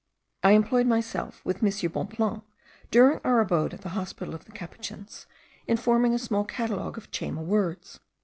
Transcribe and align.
I 0.43 0.53
employed 0.53 0.87
myself, 0.87 1.45
with 1.45 1.61
M. 1.63 1.69
Bonpland, 1.91 2.41
during 2.89 3.21
our 3.23 3.39
abode 3.39 3.71
at 3.71 3.81
the 3.81 3.89
hospital 3.89 4.33
of 4.33 4.45
the 4.45 4.51
Capuchins, 4.51 5.27
in 5.67 5.77
forming 5.77 6.15
a 6.15 6.17
small 6.17 6.43
catalogue 6.43 6.97
of 6.97 7.11
Chayma 7.11 7.43
words. 7.43 7.99